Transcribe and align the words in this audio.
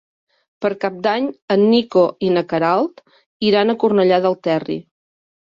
Per 0.65 0.69
Cap 0.85 0.95
d'Any 1.07 1.27
en 1.55 1.65
Nico 1.73 2.05
i 2.29 2.31
na 2.39 2.43
Queralt 2.55 3.05
iran 3.51 3.75
a 3.75 3.77
Cornellà 3.85 4.21
del 4.27 4.41
Terri. 4.51 4.81